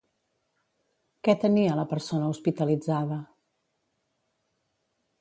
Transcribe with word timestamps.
Què 1.27 1.35
tenia 1.43 1.77
la 1.81 1.85
persona 1.93 2.31
hospitalitzada? 2.33 3.23